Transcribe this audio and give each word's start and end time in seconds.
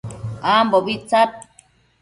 ambobi 0.53 0.95
tsad 1.09 1.31